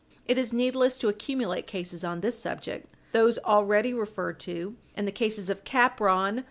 It 0.25 0.39
is 0.39 0.51
needless 0.51 0.97
to 0.97 1.09
accumulate 1.09 1.67
cases 1.67 2.03
on 2.03 2.21
this 2.21 2.35
subject. 2.39 2.87
Those 3.11 3.37
already 3.37 3.93
referred 3.93 4.39
to, 4.39 4.75
and 4.95 5.07
the 5.07 5.11
cases 5.11 5.47
of 5.47 5.63
Capron 5.63 6.37
v. 6.37 6.39